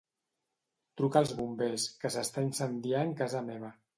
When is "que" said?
2.03-2.11